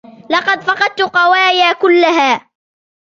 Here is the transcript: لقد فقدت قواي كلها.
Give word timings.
لقد 0.29 0.61
فقدت 0.61 1.01
قواي 1.01 1.73
كلها. 1.81 2.49